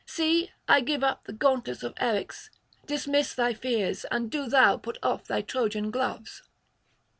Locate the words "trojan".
5.43-5.91